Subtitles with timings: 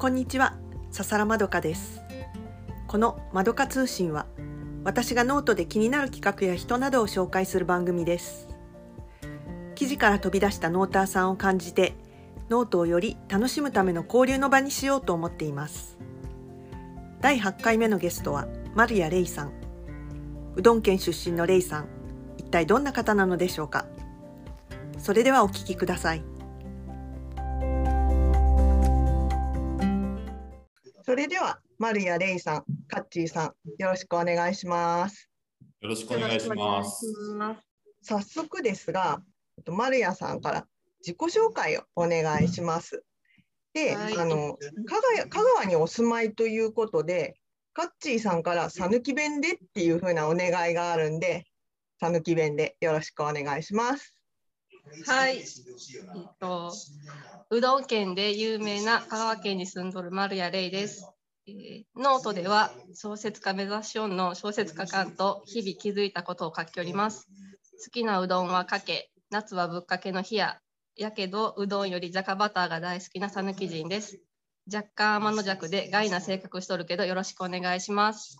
[0.00, 0.54] こんにちは
[0.90, 2.00] 笹原まどかです。
[2.88, 4.24] このまどか通信は
[4.82, 8.48] 私がノートで気になる企画や人などを紹介する番組です。
[9.74, 11.92] 記事から飛び出した noter さんを感じて
[12.48, 15.98] ノートをより楽しむための交流の場にしようと思っています。
[17.20, 19.52] 第8回目のゲストは丸家れいさん。
[20.56, 21.88] うどん県出身のれいさん。
[22.38, 23.84] 一体どんな方なのでしょうか。
[24.96, 26.22] それではお聞きください。
[31.10, 35.28] それでは丸谷レイさん、カッチーさん、よろしくお願いします。
[35.80, 37.04] よろしくお願いします。
[38.00, 39.20] 早速ですが、
[39.66, 40.66] 丸谷さんから
[41.00, 43.02] 自己紹介をお願いします。
[43.74, 47.34] で、はいあの香川香川にお住まいということで、
[47.72, 51.44] カッチーさんから讃岐弁でっていう風なお願いがあるんで、
[51.98, 54.14] 讃岐弁でよろしくお願いします。
[55.06, 55.38] はい。
[55.38, 55.44] えっ
[56.38, 56.72] と、
[57.50, 61.08] うどん県で有名な香川県に住んどる丸谷玲です。
[61.46, 67.28] えーノートでは小説家目指しよんの小説家官と日々気づいたことを書きおります。
[67.84, 70.60] 好きなうどんはかけ、夏はぶっかけの日や、
[70.96, 74.20] やけどうどんよりじゃかバターが大好きな讃岐人です。
[74.72, 78.38] 若干天の弱で害な性格しとるけどよろしくお願いします。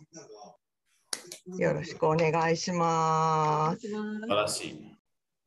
[1.58, 3.88] よろしくお願いします。
[3.88, 4.89] 素晴らしい。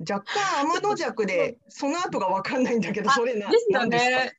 [0.09, 4.33] 若干天の弱で、その後がわかんないんだけど、あそれなですよね。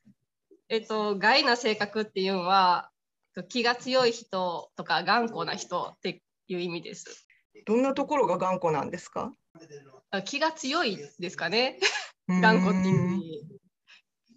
[0.69, 2.89] えっと、害な性格っていうのは、
[3.49, 7.27] 気が強い人とか頑固な人っていう意味です。
[7.65, 9.33] どんなところが頑固なんですか？
[10.11, 11.79] あ気が強いですかね。
[12.27, 13.21] 頑固っていう。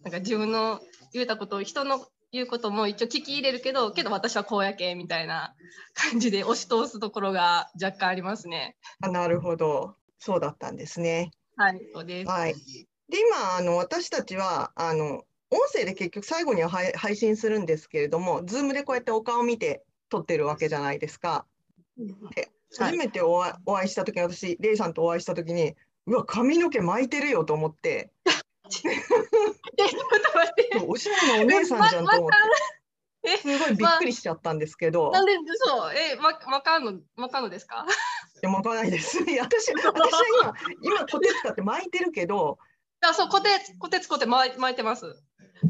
[0.02, 0.80] なんか自分の
[1.12, 5.54] 言うたことを人の言うことも一応聞き入れるけど、けど私はこうやけみたいな
[5.94, 8.76] 感じで押し通すところが若干ありますね。
[9.00, 9.96] あなるほど。
[10.18, 11.30] そうだったんですね。
[11.56, 12.30] はい、そうです。
[12.30, 12.54] はい。
[12.54, 21.46] で、今、あの私たちは、あの音声で結局最後には配配信するんですけれども、ズームでこうやってお顔見て撮ってるわけじゃないですか。
[21.98, 25.74] はい初めてお会いお会いしたときに、私、レイさんとお会いしたときに、
[26.06, 28.10] うわ、髪の毛巻いてるよと思って。
[30.86, 32.30] おしゃれなお姉さんじゃんと思っ
[33.22, 37.86] えて、 すごいびっくりしちゃったんですけど、なんでそうえままかんのまかんのですか？
[38.42, 39.22] いや巻かないです。
[39.22, 42.58] いや私、私は今、今、コテ使って巻いてるけど、
[43.00, 45.22] あそうコテコテツコテ巻い巻いてます。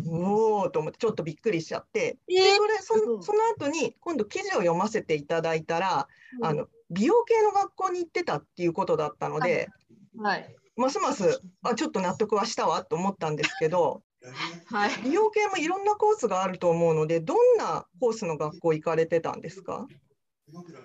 [0.06, 6.08] おおと思ってちょっとびっくりしちゃって、えでそれそそうのその後に今度記事を読ませていただいたら、
[6.42, 9.68] あの美容系の学校に行ってたっていうことだったので、
[10.18, 14.02] はいますますあちょっと納得はしたわと思ったんですけど
[14.70, 14.90] はい。
[15.02, 19.86] 美容系もいろんなコースがあると思うのでどんなコースの学校行かれてたんですか？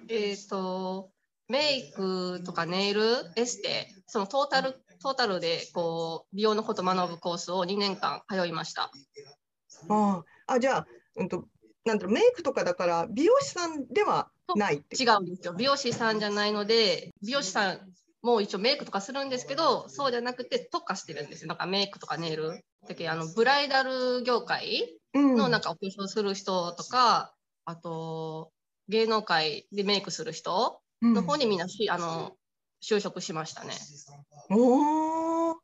[0.09, 1.11] えっ、と
[1.47, 3.01] メイクとかネイル
[3.35, 8.91] エステそのトータルトータルでこう美容のことを学ぶコースを2年間通いました。
[9.89, 10.87] あああじゃあ、
[11.17, 11.45] うん、と
[11.85, 15.53] なんだろうメイクとかだから美容師さんではないって違うんですよ。
[15.53, 17.79] 美容師さんじゃないので美容師さん
[18.21, 21.49] も一応メイクとかするんですけどそうじゃなくて特化してるんですよ。
[21.49, 22.63] なんかメイクとかネイル。
[22.87, 27.33] だけどあのブライダル業界うんのなんかお化粧する人とか、
[27.65, 28.51] あと
[28.89, 32.37] 芸能界でメイクする人うんの方にみんなし、あの
[32.81, 33.73] 就職しましたね。
[34.49, 35.55] お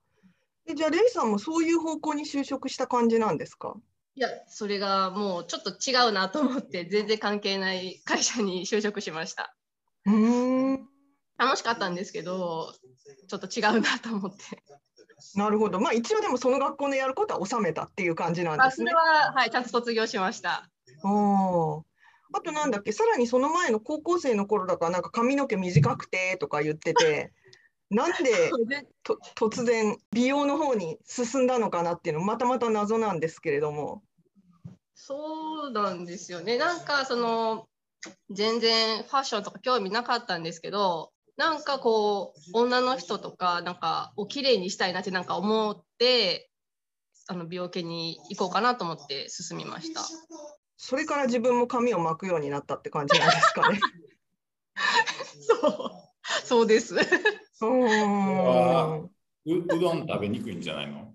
[0.75, 3.75] じゃあレイさんもそういう方向に就職した感じなんですか？
[4.15, 9.55] いや、それがもうちょっと違うなと思って、全然関係ない会社に就職しました。
[10.05, 10.89] うーん
[11.37, 12.73] 楽しかったんですけど、
[13.27, 14.61] ちょっと違うなと思って。
[15.35, 15.79] なるほど。
[15.79, 19.01] まあ一応でもその学校のやることは収めたっていう感じなんであ、すねそれ。
[19.01, 20.69] は、はい、ちゃんと卒業しました。
[21.03, 21.83] おー
[22.31, 27.33] あとなんだっけ、さらにその前の高校生の頃だからなんか髪の毛短くてとか言ってて、
[27.89, 28.51] なんで
[29.03, 34.03] と突然美容の方に進んだのかなっていうのまたまた謎なんですけれども。
[34.93, 36.57] そうなんですよね。
[36.57, 37.67] なんかその
[38.29, 46.49] 全然ファッションとか興味なかったんですけど、なんかこう女の人とかなんかを綺麗にしたいなってなんか思って、
[47.27, 50.01] あの美容系に行こうかなと思って進みました。
[50.81, 53.79] それから自分も髪を巻くようになったって感じなんですかね。
[55.41, 55.91] そう、
[56.45, 56.95] そうです。
[56.95, 59.09] うーんう
[59.45, 61.13] うどん食べにくいんじゃないの？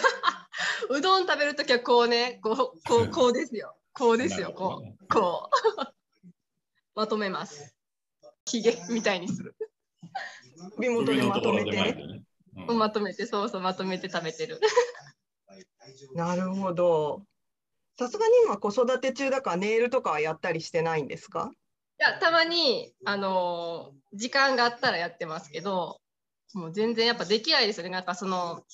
[0.88, 2.56] うどん食べるときはこうね、こう、
[2.88, 3.76] こう、こうですよ。
[3.92, 5.92] こうですよ、こう、こう。
[6.96, 7.76] まとめます。
[8.46, 9.54] ひげみたいにする。
[10.76, 12.24] 首元でまとめて。
[12.66, 14.58] まとめて、そうそう、まとめて食べてる。
[16.14, 17.26] なるほど。
[18.00, 21.50] さすがに今子育て中だからネイルとかはやったりしてないんですか？
[21.52, 26.00] いや、たまに、あのー時間があったらやってますけど、
[26.54, 27.90] もう全然やっぱできないですよね。
[27.90, 28.64] なんかその、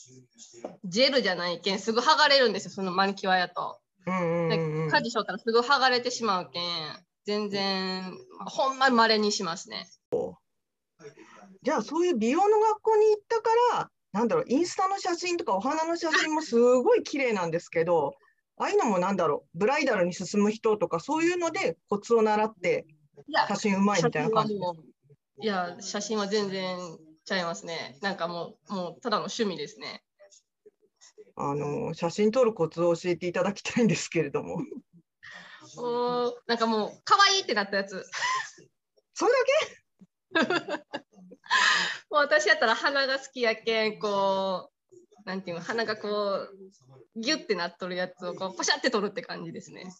[0.84, 3.80] ジェルじゃないけん、すぐ剥がれるんですよ、そのマニキュアやと。
[4.06, 6.62] うんうんうんうん家事しよったらすぐ剥がれてしまうけん、
[7.24, 9.88] 全然、ほんまに稀にしますね。
[11.62, 18.14] じゃあそういう美容の学校に行ったから、なんだろう、インスタの写真とかお花の写真もすごい綺麗なんですけど、
[18.58, 22.86] ああいうのもなんだろう、ブライダルに進む人とか、そういうのでコツを習って
[23.48, 26.78] 写真うまいみたいな感じいや、写真は全然
[27.26, 27.98] ちゃいますね。
[28.00, 30.02] なんかもう、もうただの趣味ですね。
[31.38, 34.56] あの写真撮るコツを教えていただきたいんですけれども。
[35.76, 38.06] おーなんかもう、可愛いってなったやつ。
[39.12, 40.46] それだ
[40.80, 40.86] け？
[42.08, 44.75] もう私やったら花が好きやけん、こう、
[45.26, 46.50] なんていうの、花がこう、
[47.16, 49.92] ギュッてなっとるやつをこうパシャって撮るって感じですね。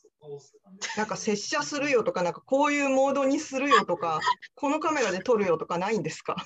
[0.97, 4.21] なんか接写するよとか、なんかこういうモードにするよとか、
[4.55, 6.37] このカメラで撮るよとかないんですか？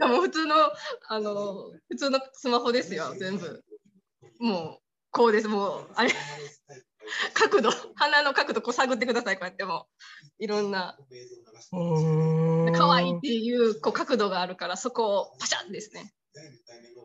[0.00, 0.56] もう普通の、
[1.08, 3.64] あの、普通のスマホですよ、全部。
[4.40, 4.82] もう、
[5.12, 6.10] こうです、もう、あれ、
[7.32, 9.86] 角度、鼻の角度、こう探ってください、こうやっても
[10.40, 10.42] う。
[10.42, 10.98] いろんな、
[12.74, 16.12] 可愛いっていうこう角度があるから、そこをパシャンですね。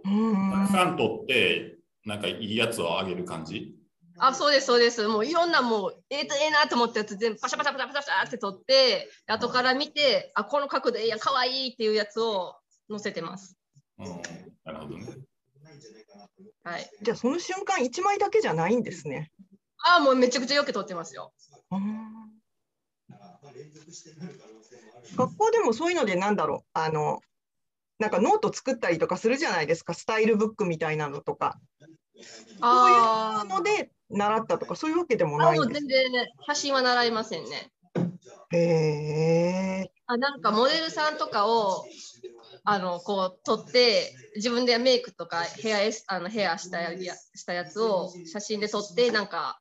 [0.04, 3.76] うーんたくさん取って、なんかいいやつをあげる感じ？
[4.18, 5.08] あ、そうです、そうです。
[5.08, 12.56] もういろんなもう、ええとええなと思ったやつ全部パシャパシャパシャパシャって撮って、後から見て、あ、この角度ええやん、可愛いっていうやつを
[12.90, 13.58] 載せてます。
[13.98, 14.06] うん、
[14.64, 15.06] なるほどね。
[16.64, 16.90] はい。
[17.02, 19.32] じゃあその瞬間1枚だけじゃないんですね。
[19.86, 21.34] あ、もうめちゃくちゃよく撮ってますよ。
[21.72, 22.12] うーん
[25.16, 27.22] 学校でもそういうのでなんだろうあの
[28.02, 29.94] なんかノート作ったりとかするじゃないですか。
[29.94, 31.60] スタイルブックみたいなのとか。
[32.60, 37.72] あので習ったとかそういうわけでもあ、ないんです全然、ね、写真は習いませんね。
[38.52, 41.86] へえあなんかモデルさんとかを
[42.64, 45.78] あのこう撮って自分でメイクとかヘア
[46.08, 46.92] あのヘアしたや
[47.36, 49.60] したやつを写真で撮ってなんか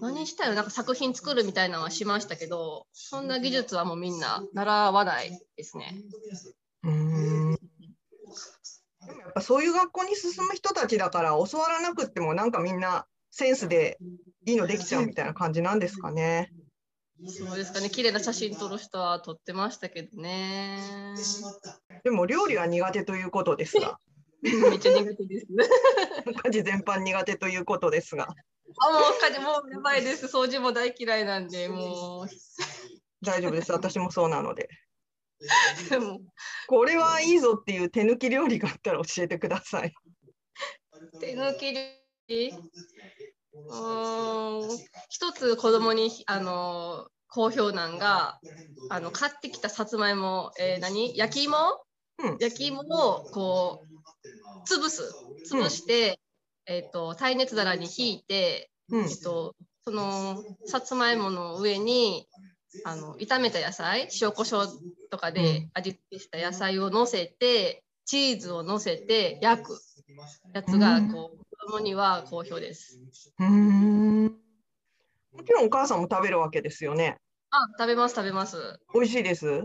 [0.00, 0.54] 何したよ？
[0.54, 5.94] なんか作品作るみたいなのはしましたけどそんな技術はもうみんな習わないですね。
[6.82, 7.60] うーん
[9.06, 13.98] でもやっぱそういう学校に進む人たちだから教わらなくってもなんかみんなセンスで
[14.46, 16.52] いいのできちゃうみたいな感じなんですかね。
[17.26, 20.78] そうですかね綺麗な写真撮る人は撮ってましたけどね。
[22.02, 23.98] でも料理は苦手ということですが
[24.42, 25.46] めっちゃ苦手です。
[26.44, 28.24] 家事全般苦手ということですが
[28.78, 32.26] あもう家事もうやばいです掃除も大嫌いなんでも
[33.22, 34.68] 大丈夫です私もそうなので。
[35.96, 36.20] うもう
[36.68, 39.92] これはいいぞっていう手抜き料理があったら教えてください。
[41.20, 41.80] 手抜き料
[42.28, 42.50] 理？
[43.52, 44.78] うーん
[45.08, 48.38] 一つ子供にあの好評なんが
[48.90, 51.16] あの買ってきたさつまいも、えー何？
[51.16, 51.56] 焼き芋、
[52.18, 52.36] うん。
[52.38, 55.02] 焼き芋をこう潰す。
[55.52, 56.20] 潰して、
[56.66, 59.04] えっ、と耐熱皿に引いて、うん。
[59.04, 59.54] えっと
[59.84, 62.26] そのさつまいもの上に
[62.84, 64.68] あの炒めた野菜塩コショウ
[65.10, 69.80] とかで味付けした野菜を乗せてチーズを乗せて焼く
[70.54, 73.00] やつがこう子供には好評です。
[73.38, 74.30] うーんも
[75.44, 77.18] ちろんお母さんも食べるわけですよね。
[77.50, 78.78] あ食べます食べます。
[78.94, 79.64] 美味しいです？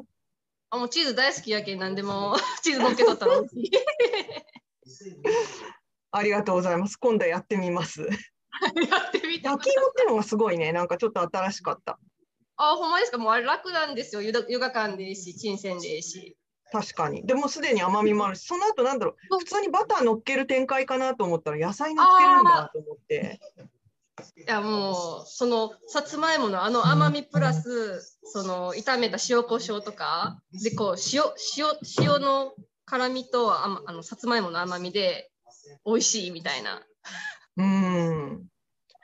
[0.71, 3.33] あもうチーズ大好きやけんなんでも チーズ乗っけとったら。
[6.11, 6.97] ありがとうございます。
[6.97, 8.01] 今度やってみます。
[8.07, 10.71] やってみて焼き芋ってのがすごいね。
[10.71, 11.99] なんかちょっと新しかった。
[12.57, 13.17] あほんまですか？
[13.17, 14.21] もうあれ楽なんですよ。
[14.21, 16.37] ゆだ湯がかんでいいし、チンセンでいいし。
[16.71, 17.25] 確かに。
[17.25, 19.37] でもすでに甘みもあるし、その後なんだろう。
[19.39, 23.39] 普通にバター乗っける展開かなと思ったら野菜乗っけるんだと思って。
[24.37, 31.23] いやもうそのさつまいものあの甘みプラスその炒めた塩コショウとかでこう塩
[31.57, 32.53] 塩塩の
[32.85, 35.31] 辛みとあまあのさつまいもの甘みで
[35.85, 36.81] 美味しいみたいな。
[37.57, 38.47] うーん。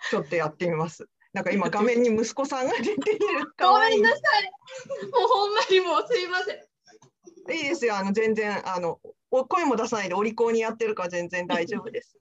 [0.09, 1.09] ちょっとやってみます。
[1.33, 3.53] なんか今画面に息子さんが出ている。
[3.55, 4.11] かごわいいめんな。
[4.11, 5.05] さい。
[5.05, 6.57] もうほんまにもうすいません。
[7.55, 7.95] いいですよ。
[7.95, 12.17] あの全然あのお声も出さないでお利口にやってるから全然大丈夫です。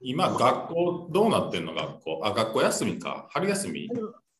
[0.00, 1.74] 今、学校どうなってんの？
[1.74, 3.28] 学校あ、学校休みか。
[3.30, 3.88] 春休みい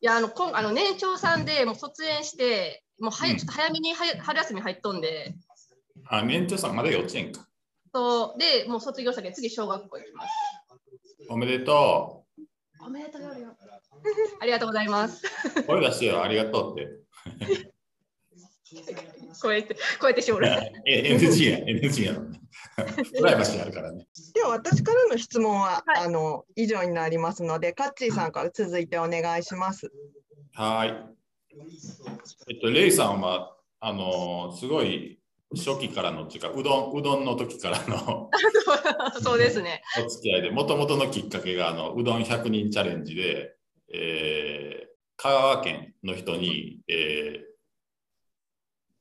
[0.01, 5.35] やあのこんあの年長さんでもう卒園してもうはやうんちょっと早めにはや春休み入っとんで。
[6.07, 7.47] あ、年長さんまだ幼稚園か。
[7.93, 10.29] そうでもう卒業したけど次小学校行きます。
[11.29, 12.25] おめでと
[12.85, 13.55] おめでとうよ。
[14.39, 15.23] ありがとうございます。
[15.59, 15.63] う。
[15.63, 16.23] 声出してよ。
[16.23, 17.03] ありがとうって。
[19.41, 20.47] こうやってこうやってしおる。
[20.85, 22.21] え NG や、NG やろ。
[23.17, 24.07] プライバシーあるからね。
[24.33, 29.91] では私からの質問は、はいあの以上になりますので、カッチーさんから続いてお願いします。
[30.53, 31.13] はーい。
[32.49, 35.19] えっと、レイさんは、あのすごい
[35.55, 38.29] 初期からのっていうか、うどん、うどんの時からの
[39.21, 39.83] そうですね。
[40.03, 43.55] お付き合いで、もともとのきっかけが、あのうどん100人チャレンジで、
[43.93, 47.43] えー、香川県の人に、えー、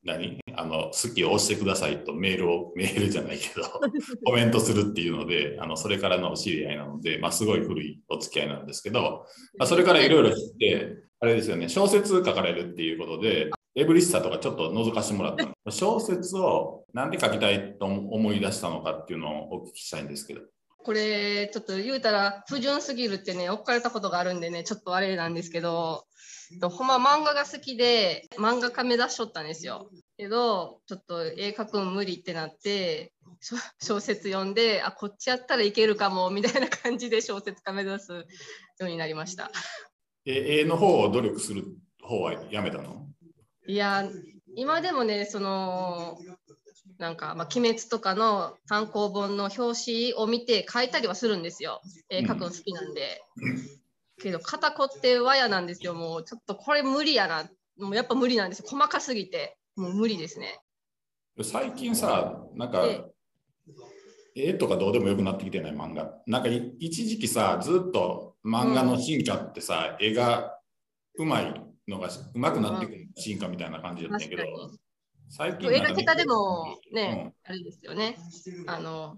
[0.04, 0.42] 何？
[0.54, 3.62] あの好きを押してくださいとメールをメールじゃないけど
[4.24, 9.26] コメントするっていうのであのそれからのお知り合いなので、まあ、すごい古いお付き合いなんですけど、
[9.58, 20.42] まあ、それからいろいろ知ってあれですよね小説書かれるっていうことでエブリッサとかちょっと覗かしてもらった 小説をなんで書きたいと思い出したのかっていうのをお聞きしたいんですけど。
[20.84, 26.04] これちょっと言うたら不純すぎるってね置かれたことがあるんでねちょっとあれなんですけど
[26.60, 29.88] ほんま漫画が好きで漫画家目指しとったんですよ。
[30.18, 33.12] けどちょっと絵描くん無理ってなって
[33.80, 38.24] 小説読んであこっちやったらいけるかもみたいな感じで小説家目指すよ
[38.80, 39.50] うになりました。
[40.24, 41.64] 絵の方を努力する
[42.02, 43.06] 方はやめたの？
[43.66, 44.08] いや
[44.54, 46.18] 今でもねその
[47.02, 51.82] なんか、まあ、鬼滅とかの単行本の表紙を見て書いたりはするんですよ。
[52.08, 53.20] 絵描くの好きなんで。
[54.22, 55.94] けど、肩こって和やなんですよ。
[55.94, 57.50] もうちょっとこれ無理やな。
[57.76, 58.66] もうやっぱ無理なんですよ。
[58.68, 59.58] 細かすぎて。
[59.74, 60.60] もう無理ですね。
[61.42, 62.86] 最近さ、なんか、
[64.36, 65.72] 絵とかどうでもよくなってきてない？
[65.72, 66.22] 漫画。
[66.28, 70.56] なんか一時期さ、ずっと漫画の進化ってさ、うん、絵が
[71.18, 74.44] うまいのがうまくなってくる進化みたいな感じだったけど、
[75.34, 78.18] 最近映画下手でもね、うん、あれですよね。
[78.66, 79.16] あの、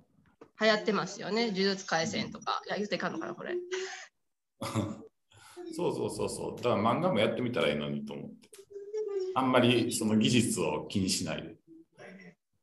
[0.60, 1.46] 流行ってますよね。
[1.46, 2.62] 呪術廻戦とか。
[2.68, 3.56] いや、言っていかんのかな、これ。
[5.74, 6.62] そうそうそうそう。
[6.62, 8.48] だから漫画もやってみたらいいのにと思って。
[9.34, 11.53] あんまりその技術を気にしないで。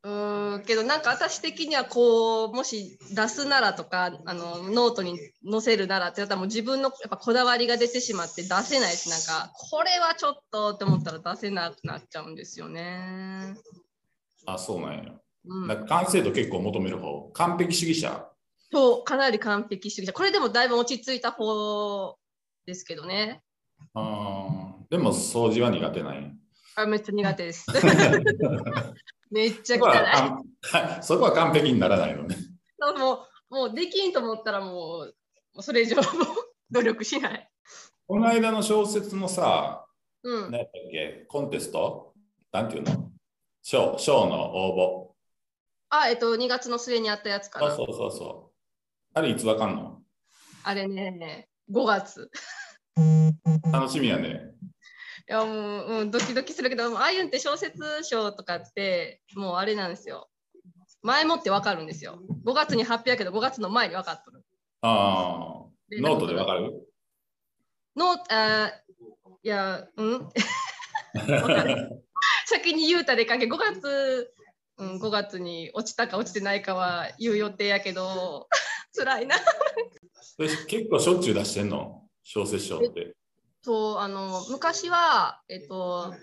[0.03, 0.09] う
[0.57, 13.55] んけどなんか私的にはこうもし出すならとかあのノートに載せるならってやったらもう自分のやっぱこだわりが出てしまって出せないしなんかこれはちょっとって思ったら出せなくなっちゃうんですよね。
[14.47, 15.03] あそうなんや。
[15.45, 18.27] うん、なんか完成度結構求める方完璧主義者
[18.71, 22.17] そうかなり完璧主義者これでもだいぶ落ち着いた方
[22.65, 23.41] ですけどね。
[23.93, 26.29] あでも掃除は苦手なんや。
[26.75, 27.67] あめっちゃ苦手です。
[29.31, 31.01] めっちゃ汚い。
[31.01, 32.37] そこは完璧にならないのね。
[32.97, 35.07] もう、もうできんと思ったらも
[35.55, 35.97] う、それ以上
[36.69, 37.49] 努力しない。
[38.07, 39.85] この間の小説のさ、
[40.23, 42.13] うん、何だっけ、コンテスト？
[42.51, 43.11] なんていうの？
[43.63, 45.15] 賞賞の応募。
[45.89, 47.75] あ、えっと、2月の末にあったやつかな。
[47.75, 48.57] そうそうそう。
[49.13, 50.01] あれいつわかんの？
[50.63, 52.29] あれね、5月。
[53.71, 54.51] 楽しみやね。
[55.29, 60.29] いやもう、うん、ドキドキするけど、ああいうんって小説賞とかって、もうあれなんですよ。
[61.03, 62.21] 前もって分かるんですよ。
[62.45, 64.43] 5月に発表やけど、5月の前に分かっとる。
[64.81, 66.87] ああ、ノートで分かる？
[67.95, 68.71] ノート、あ
[69.43, 70.29] いや、うん？
[72.45, 74.33] 先に言うたでかけ、5月、
[74.77, 78.47] うん、5月に落ちたか落ちてないかは言う予定やけど、
[78.95, 79.35] 辛いな
[80.67, 82.07] 結構しょっちゅう出してんの？
[82.23, 83.15] 小説賞って。
[83.63, 86.13] そうあの昔は、えっと、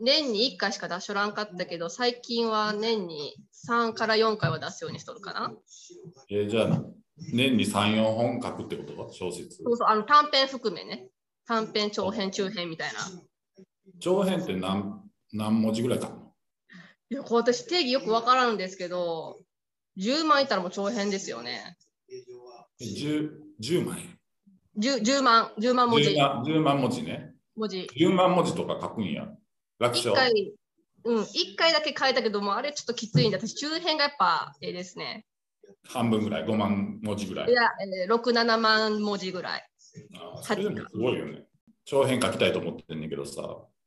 [0.00, 3.36] 年に1回しか出しょらんかったけど最近は年に
[3.68, 5.52] 3から4回は出すようにしとるかな。
[6.28, 6.82] えー、じゃあ
[7.32, 9.12] 年に3、4本書くってこと？
[9.12, 11.06] 小説そうそうあの短編含めね
[11.46, 12.98] 短編長編中編みたいな。
[14.00, 16.10] 長編って何何文字ぐらいか
[17.10, 19.38] いやこう私定義よくわからんですけど
[19.98, 21.76] 10万いったらもう長編ですよね。
[22.80, 23.30] 10,
[23.62, 23.98] 10万
[24.78, 26.10] 10, 10万、10万文字。
[26.10, 27.34] 10万 ,10 万文字ね。
[27.56, 27.88] 文字。
[27.94, 29.28] 10万文字とか書くんや。
[29.78, 30.12] 楽勝。
[30.12, 30.52] 1回、
[31.04, 35.26] うん、1回だけ書いたけども、あれちょっときついんで、私、中編がやっぱええですね。
[35.88, 37.50] 半分ぐらい、5万文字ぐらい。
[37.50, 37.64] いや、
[38.04, 39.68] えー、6、7万文字ぐらい。
[40.14, 41.44] あそれでもすごいよね。
[41.84, 43.42] 長編書きたいと思ってんねんけどさ。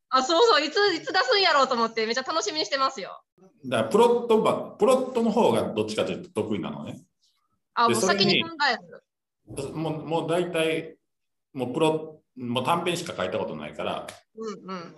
[0.10, 3.24] あ、そうそう、いついつ出すんやろうと思って、めっちゃ楽しみにしてますよ。
[3.66, 7.02] だからプロットば、プロットの方がどっちかというと得意なのね。
[7.74, 9.05] あ、もう先に考える。
[9.74, 10.98] もうもう大体、
[11.54, 14.96] もうプロ、もう短編しか書いたことないから、うんうん、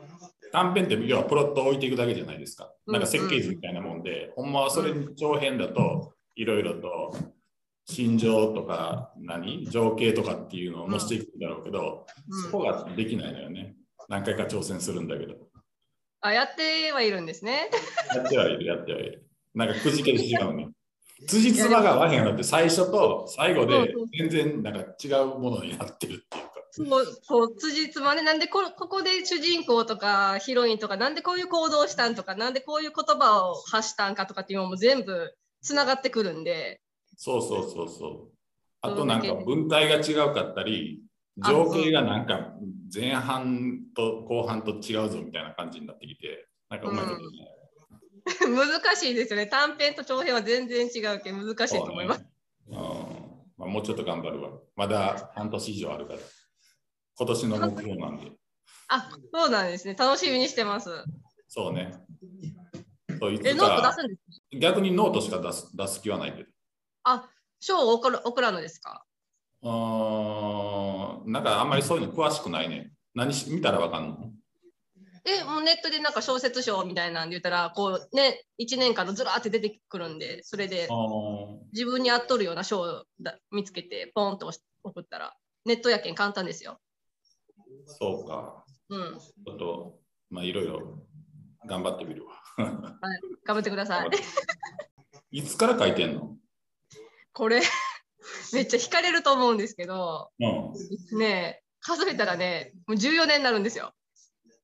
[0.52, 2.72] 短編って要はプロットを置いていくだけじゃないですか。
[2.88, 7.16] なんか設計図みたいなもんで、うんうん、ほんまはそれに長編だと、いろいろと
[7.86, 13.76] 心情とか何情景とかっていうのを載せていくんだろうけど、うん、そこができないのよね。
[14.10, 15.36] 何回か挑戦するんだけど。
[16.22, 17.70] あ、やってはいるんですね。
[18.16, 19.28] やってはいる、やってはいる。
[19.54, 20.70] なんかくじけてしまうね。
[21.26, 26.52] 辻褄が合わへんのって最初と最後で全然なんか違うものになってるっていうか。
[26.70, 36.82] そうそう辻褄ねなんでこここで主人公とかヒロインとかなんでこういう行動したんとかなんでこういう言葉を発したんかとかっていうのも全部つながってくるんで。
[37.16, 38.38] そうそうそうそう。
[38.82, 41.02] あとなんか文体が違うかったり
[41.48, 42.54] 情景がなんか
[42.94, 47.22] 前半と後半と違うぞみたいな感じになってきてなんかうまいことない。
[47.24, 47.57] うん
[48.48, 49.48] 難しいですよね。
[49.48, 52.22] 短編と長編は全然違うけ難しいと思います。
[52.22, 52.28] ね、
[53.58, 54.52] まあ、もうちょっと頑張るわ。
[54.76, 56.20] まだ半年以上あるから。
[57.18, 58.32] 今年の目標なんで。
[58.90, 59.96] あ、そうなんですね。
[59.96, 60.90] 楽しみにしてます。
[61.48, 61.94] そうね。
[63.20, 64.60] そういえ、つノートか出すんですか？
[64.60, 66.50] 逆にノートしか出す出す気はないけど。
[67.04, 67.30] あ、
[67.60, 69.06] 賞を送る送らんのですか？
[69.64, 72.92] うーん、なんかあんまりそういうの詳しくないね。
[73.16, 74.27] 何し見たらわかんの？
[75.30, 80.88] え、もうネットでなんか小説賞みたいなんで言ったら、こうね、1年間のずらーって出てくるんで、それで
[81.74, 84.50] 自分に合っとるような賞をだ見つけて、ポンと
[84.84, 86.80] 送ったら、ネットやけん簡単ですよ。
[87.86, 88.64] そうか。
[88.90, 89.20] うん。
[89.20, 91.04] ちょっと、まあいろいろ
[91.66, 92.34] 頑張ってみるわ。
[92.58, 92.72] はい。
[93.46, 94.10] 頑張ってください。
[95.32, 96.38] いつから書いてんの？
[97.34, 97.62] これ、
[98.54, 100.48] めっちゃ惹かれると思うんですけど、う
[101.16, 101.18] ん。
[101.20, 103.92] ねえ、数えたらね、もう14年になるんですよ。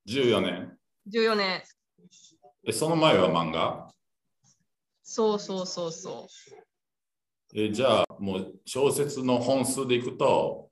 [0.07, 0.77] 14年。
[1.11, 1.63] 14年。
[2.65, 3.89] え、その前は漫画？
[5.01, 6.27] そうそうそうそ
[7.53, 10.69] え、じゃあもう小説の本数でいくと、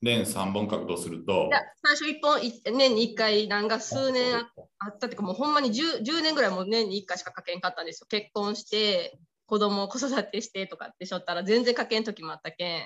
[0.00, 1.46] 年3本書くとするとう。
[1.46, 8.06] い、や、最初1本、い年に1回、なんか数年ああったっていうか、もうほんまに 10, 10年ぐらいもう年に1回しか書けんかったんですよ。
[8.08, 12.82] 結婚して、子供子育てしてとかってしょったら全然書けん時もあったけん。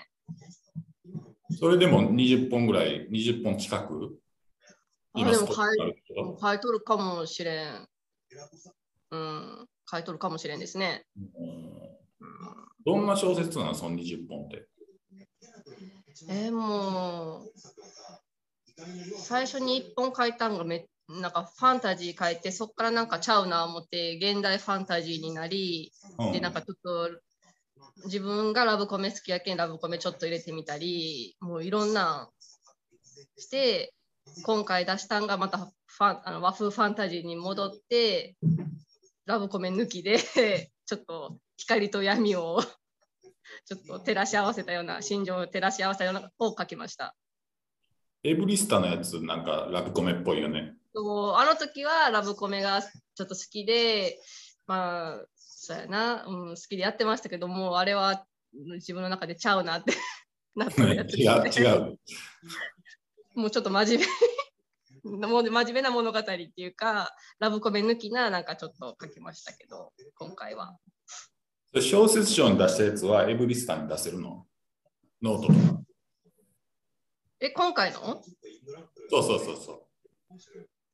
[1.58, 4.18] それでも20本ぐらい、20本近く？
[5.24, 7.88] あでもストックあるけど書いとるかもしれん。
[9.10, 11.06] うん、書いとるかもしれんですね。
[12.84, 14.66] どんな小説なのその20本って？
[16.28, 17.52] えーもう
[19.18, 27.10] 最初に1本書いたんがめなんかファンタジー書いてそこからなんかちゃうな思って現代ファンタジーになりうんでなんかちょっと
[28.04, 32.28] 自分がラブコメ好きやけんラブコメちょっと入れてみたりもういろんなん
[33.38, 33.94] して
[34.42, 38.36] 今回出したんがまたファンあの和風ファンタジーに戻って
[39.24, 40.18] ラブコメ抜きで
[40.86, 42.60] ちょっと光と闇を
[43.64, 47.16] ちょっと照らし合わせたような心情を照らし合わせたようなを書きました。
[48.22, 50.74] エブリスタのやつ、なんかラブコメっぽいよね。
[50.92, 54.18] そうあの時はラブコメがちょっと好きで、
[54.66, 59.92] まあ、そうやな、うん、好きでやってましたけども、あれは自分の中でちゃうなって
[60.56, 61.98] なったやつ違う、違う。
[63.36, 64.06] もうちょっと真面目
[65.28, 70.76] もう真面目な物語っていうか、ラブコメ抜きななんかちょっと書きましたけど、今回は。
[71.80, 74.46] 小説賞に出したやつはエブリスタに出せるの？
[75.22, 75.58] ノートとか。
[77.38, 78.00] え、今回の？
[78.00, 79.82] そうそうそうそう。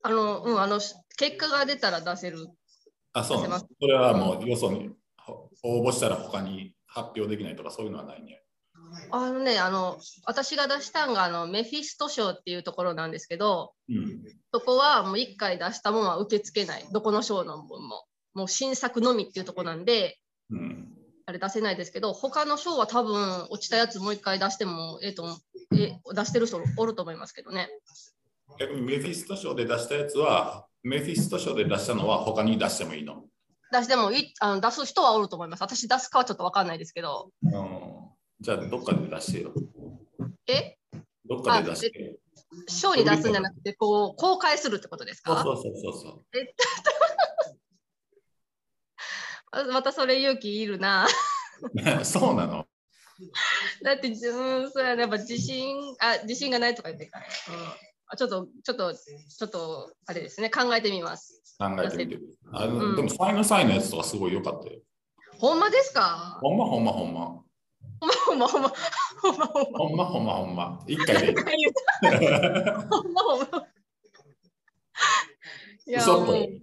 [0.02, 0.78] あの、うん、あの、
[1.16, 2.48] 結果が出たら出せる。
[3.14, 3.66] あ、そうなんです。
[3.80, 8.42] それはもうよそにほ応募したら他に発表できないとかそういうのはないね。
[9.10, 14.22] あのね、あの、私が出したんが、あの、メフィスト賞っていうところなんですけど、うん。
[14.52, 16.84] そこはもう1回出したものは受け付けない。
[16.92, 18.04] どこの賞の分も。
[18.34, 20.18] もう新作のみっていうところなんで、
[20.50, 20.88] うん。
[21.26, 25.38] あれ出せないですけど、他の賞は多分落ちたやつもう1回出してもええと
[25.74, 27.68] え出してる人おると思いますけどね。
[28.58, 33.24] 逆にメフィスト賞で出したやつは、メフィスト賞で出したのは他に出してもいいの？
[33.72, 35.62] 出してもいいあの出す人はおると思います。
[35.62, 37.30] 私出すかはちょっと分かんないですけど。
[37.42, 38.01] うん。
[38.42, 39.52] じゃあどっかで出してよ。
[40.48, 40.76] え？
[41.28, 42.16] どっかで出してよ。
[42.68, 45.40] 賞に出すんじゃなくて、こう、公開するってことですか？
[45.44, 46.22] そうそうそうそうそう。
[49.52, 51.06] あ またそれ勇気いるな。
[52.04, 52.66] そうなの？
[53.84, 54.16] だって、うん、
[54.72, 57.66] そうやね、やっぱ自信、あ、自信がないとか言ってから、うん
[58.08, 58.16] あ。
[58.16, 61.40] ちょっと、ちょっと、ちょっと、あれですね、考えてみます。
[61.58, 62.18] 考えてみて。
[62.52, 64.80] あのうんでも、サイのサイのやつとかすごい良かったよ。
[65.38, 66.38] ほんまですか？
[66.42, 67.44] ほんまほんまほんま。
[68.24, 68.68] ほんまほんま、
[69.20, 69.78] ほんまほんま。
[69.78, 70.84] ほんまほんまほんま。
[70.88, 71.34] 一回で。
[72.90, 73.66] ほんまほんま。
[75.86, 76.60] いや、もうい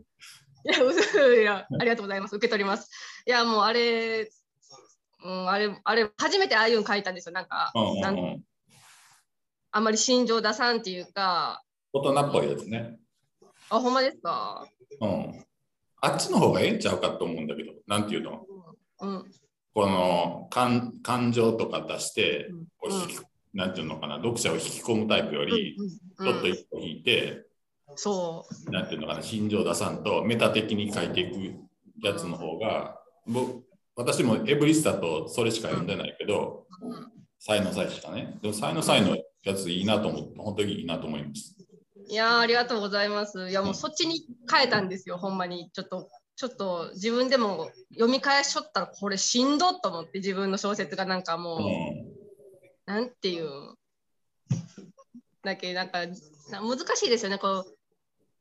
[0.65, 2.35] や、嘘いや、ありがとうございます。
[2.35, 2.89] 受け取ります。
[3.25, 4.29] いや、もうあれ、
[5.23, 7.33] うん、あれ、あれ、初めてああいうの書いたんですよ。
[7.33, 8.43] なんか、うんうんなんうん。
[9.71, 12.99] あんまり心情出さんっていうか、大人っぽいやつね。
[13.69, 14.67] あ、ほんまですか？
[14.99, 15.45] うん。
[16.01, 18.45] あっちの方がええんちゃうかと思うんだけど、なんていうの？
[19.01, 19.31] うん。
[19.73, 25.89] この感感情とか出してうん、なんていうのかな、読者を引き込むタイプより、うん
[26.21, 27.45] ちょっと一歩引いて、
[27.95, 28.71] そう。
[28.71, 33.63] なんていうのかな、心情出さんとメタ的に書いていくやつの方が、僕
[33.95, 38.37] 私もエブリスタとそれしか読んでないけど、うん才の才しかね。
[38.41, 41.55] でも才の才のやついいなと思って、本当にいいなと思います。
[42.09, 43.49] いやーありがとうございます。
[43.49, 45.69] いやもうそっちに変えたんですよ、ほんまに。
[45.71, 52.19] ちょっと、ちょっと自分でも読み返しとったらこれしんどっと思って自分の小説がなんかもう、うん。
[52.85, 53.75] なんていう。
[55.43, 56.05] だけなんか
[56.49, 57.39] な難しいですよね。
[57.39, 57.75] こう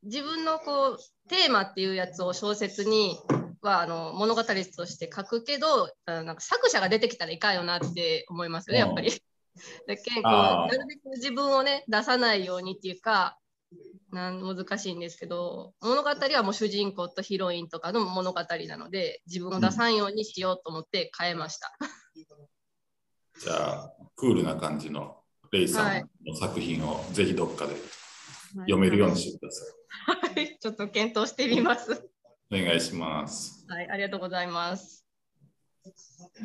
[0.05, 3.19] 自分のこうテーマっていうやつを小説に
[3.63, 4.55] はあの物語と
[4.87, 9.11] して書くけど、あなんか作者が出てきたらいかんよなって思いますよね、やっぱり。
[9.89, 13.37] だけんこうなるべく自分をね出さないようにっていうか
[14.13, 21.73] なん難しいんですけど物語はもう主人公とヒロインとかの物語なので自分を出さんようにしようと思って変えました。
[23.41, 25.19] じゃあクールな感じの
[25.53, 27.75] レイさんの作品をぜひどっかで
[28.61, 30.35] 読めるようにしてください。
[30.37, 32.09] はい、 ちょっと検討してみます。
[32.51, 33.65] お願いします。
[33.69, 35.07] はい、ありがとうございます。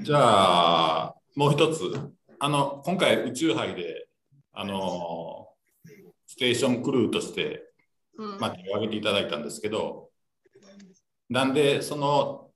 [0.01, 1.81] じゃあもう一つ
[2.39, 4.07] あの今回宇宙杯で
[4.51, 5.52] あの
[6.33, 7.61] ステーションクルーとして、
[8.17, 8.39] うん。
[8.39, 10.09] まあ、手を挙げていただいたんですけど
[11.29, 12.49] なんでその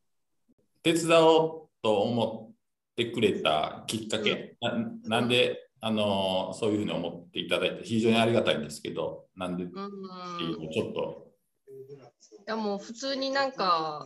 [0.81, 2.55] 手伝おうと思っ
[2.95, 11.27] てくれたきっかけ、ななんであのそういうふうに思っていただいて非常にありがたいんですけどなんでってうんいうのをちょっと。
[11.69, 14.05] いやもう普通になんか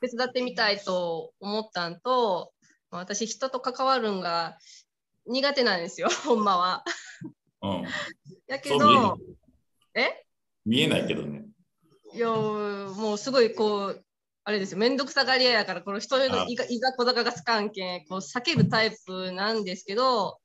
[0.00, 2.52] 手伝ってみたいと思ったんと
[2.90, 4.58] まあ私人と関わるんが
[5.26, 6.84] 苦手なんですよ ほんまは。
[7.62, 7.84] うん、
[8.48, 9.18] やけど
[9.94, 10.24] え
[10.64, 11.44] 見えないけどね。
[12.14, 14.04] いやもうすごいこう
[14.44, 20.38] あれですよ面倒くさがり屋やからこの人のあいがいざこざがつかんけんこう避けるタイプなんですけど、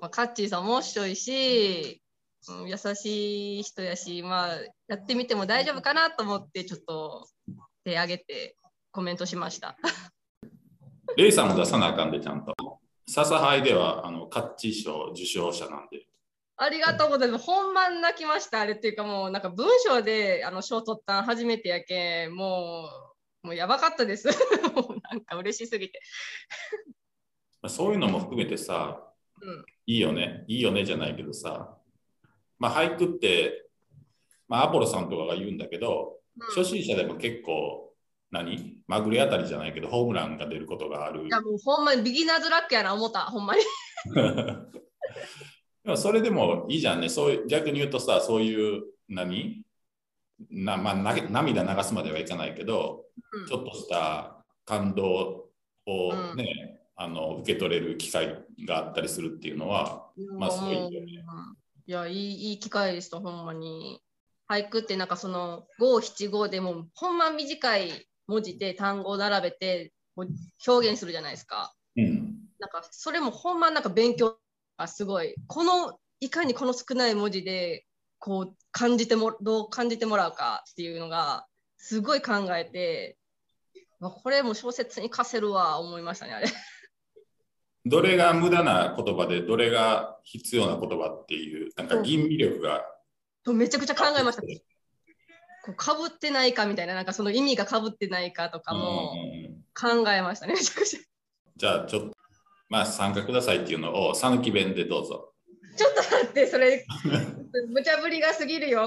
[0.00, 2.02] まあ、カッチーさん面白いし、
[2.48, 4.56] うん、優しい人やしまあ
[4.88, 7.28] やってみても大丈夫かなと思ってちょっと
[7.84, 8.56] 手挙げて
[8.90, 9.76] コメントしました。
[11.16, 12.54] レイさんも出さなあかんで、ちゃんと。
[13.06, 16.06] 笹杯ではあのカッチー賞受賞者なんで。
[16.56, 17.44] ありがとうございます。
[17.44, 18.60] ほんまに泣きました。
[18.60, 22.88] あれっていうかもうなんか文章であの賞取ったん初めてやけん、も
[23.42, 24.28] うもうやばかったです。
[24.74, 26.00] もうなんか嬉しすぎて。
[27.60, 31.76] まあそういうのも含めてさ、うんいいよね、いいよねじゃないけどさ、
[32.58, 33.68] まあ、俳句って、
[34.48, 36.20] まあ、アポロさんとかが言うんだけど、
[36.56, 37.92] 初心者でも結構、
[38.30, 38.78] 何？
[38.88, 41.28] まぐれあたりじゃないけど、ホームランが出ることがあるい。
[41.28, 43.62] やもうほんまにビギナーズラックやな思った、ほんまに。
[45.84, 47.08] でもそれでもいいじゃんね。
[47.08, 49.62] そういう逆に言うとさ、そういう何？
[50.50, 55.50] な、まあ、な涙流すまではいかないけど、うんちょっとした感動
[55.86, 61.06] をね、あの受け取れる機会があったりするっていうのは、まあそういうよね
[61.86, 64.00] いや、いいいい機会でした、ほんまに。
[64.50, 71.74] 俳句ってなんかその五七五でもほんま短い文字で単語を並べて表現するじゃないですか。
[71.96, 74.36] うん、なんかそれもほんまなんか勉強
[74.76, 75.34] がすごい。
[75.46, 77.84] このいかにこの少ない文字で
[78.18, 83.18] こう感じてもどう感じてもらうかっていうのがすごい考えて、
[84.00, 86.46] まあこれも小説に課せるわ思いましたねあれ。
[87.86, 92.82] どれが無駄な言葉で、どれが必要な言葉っていう、なんか吟味力が、
[93.52, 94.42] めちゃくちゃ考えました。
[95.64, 99.14] こうかぶってないかみたいななんかその意味がかぶってないかとかも
[99.74, 101.00] 考えましたねめちゃくちゃ。
[101.56, 102.13] じゃあちょっと、
[102.68, 105.32] まあ参加くださいっていうのを、讃岐弁でどうぞ。
[105.76, 106.84] ちょっと待って、それ、
[107.68, 108.86] 無茶ぶりが過ぎるよ。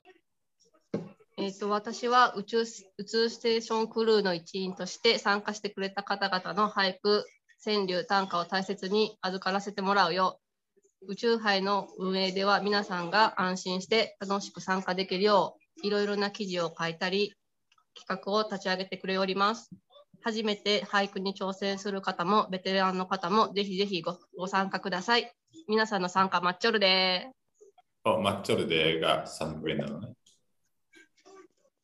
[1.39, 2.63] えっと、私は宇宙
[2.97, 7.25] 宇宙ステーションクルーの一員として参加してくれた方々の俳句、
[7.63, 10.39] 川柳、短歌を大切に預からせてもらうよ。
[11.07, 17.33] 宇宙杯の運営では皆さんが安心して楽しく参加できるよう、いろいろな記事を書いたり、
[17.95, 19.69] 企画を立ち上げてくれおります。
[20.23, 25.31] 初めて俳句に挑戦する方も、ベテランの方も、ぜひぜひごご参加ください。
[25.67, 27.29] 皆さんの参加待っちょるで
[28.05, 30.13] おマッチョルデが讃岐弁なのね。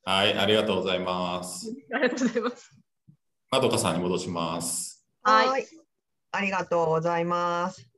[0.06, 1.74] はい、ありがとうございます。
[1.94, 2.72] ありがとうございます。
[3.52, 5.06] まどかさんに戻します。
[5.22, 5.66] はいはい。
[6.32, 7.90] ありがとうございます。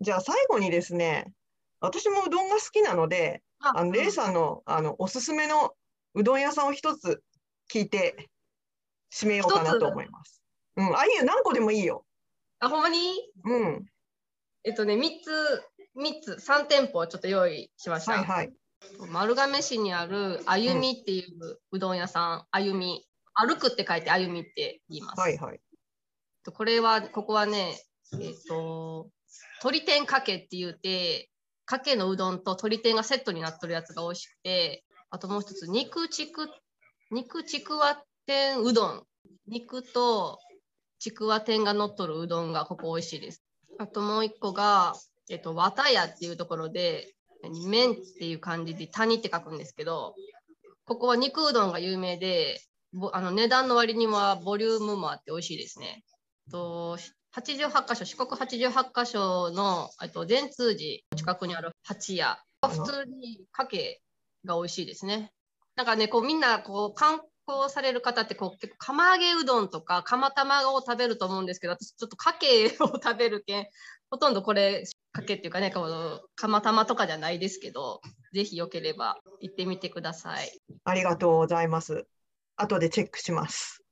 [0.00, 1.32] じゃあ最後にですね、
[1.80, 5.74] 私もうどんが好きなので、あのレイさんのあのおすすめの
[6.14, 7.22] うどん屋さんを一つ
[7.70, 8.30] 聞いて
[9.14, 10.42] 締めようかなと思います。
[10.76, 12.04] うん、あ、いいよ、何個でもいいよ。
[12.58, 12.98] あ、ほんまに？
[13.44, 13.86] うん、
[14.64, 15.62] えっとね、3つ、
[15.94, 18.12] 三つ、3店舗ちょっと用意しました。
[18.12, 18.52] はいはい。
[19.08, 23.06] 丸亀市にあるあゆみっていううどん屋さん、あゆみ。
[23.34, 25.20] 歩くって書いてあゆみって言います。
[25.20, 25.60] はいはい。
[26.44, 27.80] とこれは、ここはね、
[28.20, 29.08] えっ、と、
[29.62, 31.30] 鶏天かけって言うて、
[31.64, 36.48] かけのうどんと鶏天がセットになってるやつが美味しくて、あともう一つ、肉ちく、
[37.10, 39.02] 肉ちくわ天うどん。
[39.46, 40.38] 肉と
[40.98, 43.42] ちくわ天が乗っとるうどんがここ美味しいです。
[43.78, 44.94] あともう一個が、
[45.28, 47.14] えっ、と、わたやっていうところで、
[47.66, 50.14] 麺っていう感じで谷って書くんですけど、
[50.86, 52.60] ここは肉うどんが有名で、
[53.12, 56.04] あの値段の割にはボリュームもあって美味しいですね。
[56.50, 56.96] と
[57.34, 62.38] 88箇所、四国88箇所のと善通寺近くにある八屋。
[62.62, 64.00] 普通にかけ
[64.44, 65.32] が美味しいですね。
[65.76, 72.70] なんかね、こうみんなこう観光される方ってこう結構釜揚げうどんとか釜玉を食べると思うんですけど、私ちょっとかけを
[73.02, 73.66] 食べるけん、
[74.10, 78.00] ほとんどこれ、かけっていうかね、この、釜玉とかじゃないですけど、
[78.32, 80.60] ぜひよければ行ってみてください。
[80.84, 82.06] ありがとうございます。
[82.56, 83.82] 後でチェックします。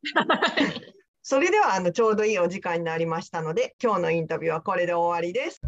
[1.22, 5.60] それではあのちょうどいいお時間になりましたので、今日のインタビューはこれで終わりです。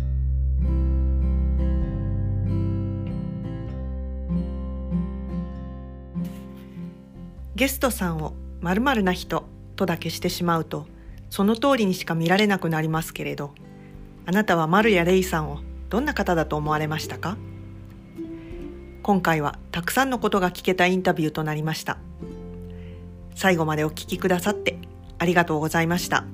[7.54, 9.44] ゲストさんを〇〇な人
[9.76, 10.86] とだけしてしまうと
[11.30, 13.52] その通りにしか見られなくなりますけれど
[14.26, 17.36] あなたは丸やレイさんをどんな方だと思われましたか？
[19.02, 21.98] 今回はたくさんのことが聞けたインタビューとなりました
[23.34, 24.78] 最後までお聞きくださって
[25.18, 26.24] ありがとうございました。